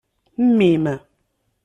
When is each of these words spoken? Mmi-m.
Mmi-m. 0.45 0.85